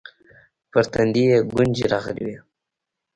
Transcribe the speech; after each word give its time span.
پر 0.71 0.83
تندي 0.93 1.23
يې 1.31 1.37
گونځې 1.53 1.85
راغلې 1.93 2.23
وې. 2.27 2.37